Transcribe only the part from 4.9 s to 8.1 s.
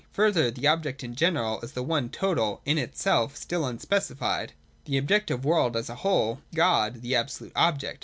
Objective World as a whole, God, the Absolute Object.